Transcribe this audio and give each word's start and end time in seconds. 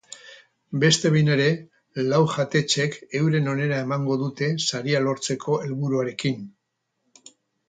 Beste 0.83 1.09
behin 1.15 1.27
ere, 1.33 1.45
lau 2.13 2.21
jatetxek 2.35 2.97
euren 3.19 3.51
onena 3.53 3.83
emango 3.89 4.17
dute 4.23 4.51
saria 4.71 5.03
lortzeko 5.11 5.61
helburuarekin. 5.67 6.43